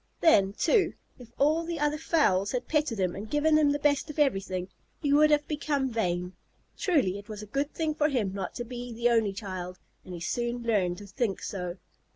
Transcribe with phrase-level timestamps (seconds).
[0.19, 4.09] Then, too, if all the other fowls had petted him and given him the best
[4.09, 4.67] of everything,
[4.99, 6.33] he would have become vain.
[6.75, 10.15] Truly, it was a good thing for him not to be the only child, and
[10.15, 11.77] he soon learned to think so.